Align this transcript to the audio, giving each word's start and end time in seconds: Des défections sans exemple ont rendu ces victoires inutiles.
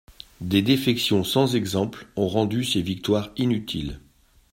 Des 0.39 0.63
défections 0.63 1.23
sans 1.23 1.53
exemple 1.55 2.07
ont 2.15 2.27
rendu 2.27 2.63
ces 2.63 2.81
victoires 2.81 3.29
inutiles. 3.37 3.99